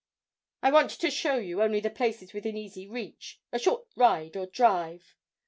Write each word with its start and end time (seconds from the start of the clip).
'I 0.63 0.71
want 0.71 0.89
to 0.99 1.11
show 1.11 1.35
you 1.35 1.61
only 1.61 1.79
the 1.79 1.91
places 1.91 2.33
within 2.33 2.57
easy 2.57 2.87
reach 2.87 3.39
a 3.51 3.59
short 3.59 3.85
ride 3.95 4.35
or 4.35 4.47
drive.' 4.47 5.15